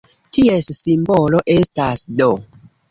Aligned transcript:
Ties 0.37 0.69
simbolo 0.79 1.45
estas 1.61 2.07
"d". 2.23 2.33